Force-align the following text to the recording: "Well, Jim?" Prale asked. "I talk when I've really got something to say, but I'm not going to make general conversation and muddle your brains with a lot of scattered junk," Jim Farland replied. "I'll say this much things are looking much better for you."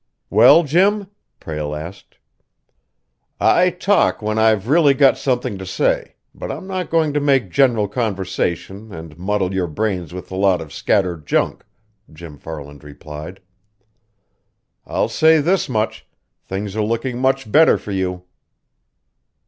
"Well, 0.31 0.63
Jim?" 0.63 1.11
Prale 1.39 1.75
asked. 1.75 2.17
"I 3.39 3.69
talk 3.69 4.19
when 4.19 4.39
I've 4.39 4.67
really 4.67 4.95
got 4.95 5.15
something 5.15 5.59
to 5.59 5.65
say, 5.67 6.15
but 6.33 6.51
I'm 6.51 6.65
not 6.65 6.89
going 6.89 7.13
to 7.13 7.19
make 7.19 7.51
general 7.51 7.87
conversation 7.87 8.91
and 8.91 9.15
muddle 9.15 9.53
your 9.53 9.67
brains 9.67 10.11
with 10.11 10.31
a 10.31 10.35
lot 10.35 10.59
of 10.59 10.73
scattered 10.73 11.27
junk," 11.27 11.63
Jim 12.11 12.39
Farland 12.39 12.83
replied. 12.83 13.41
"I'll 14.87 15.07
say 15.07 15.39
this 15.39 15.69
much 15.69 16.07
things 16.47 16.75
are 16.75 16.81
looking 16.81 17.19
much 17.19 17.51
better 17.51 17.77
for 17.77 17.91
you." 17.91 18.23